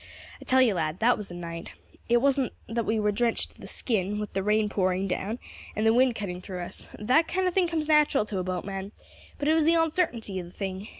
[0.41, 1.73] "I tell you, lad, that was a night.
[2.09, 5.37] It wasn't that we was drenched to the skin with the rain pouring down,
[5.75, 8.93] and the wind cutting through us that kind of thing comes natural to a boatman
[9.37, 10.87] but it was the oncertainty of the thing.